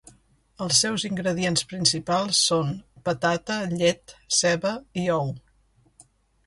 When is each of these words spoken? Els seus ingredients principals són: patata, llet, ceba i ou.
Els 0.65 0.79
seus 0.85 1.03
ingredients 1.09 1.65
principals 1.73 2.39
són: 2.47 2.73
patata, 3.11 3.59
llet, 3.77 4.19
ceba 4.41 4.75
i 5.05 5.07
ou. 5.21 5.33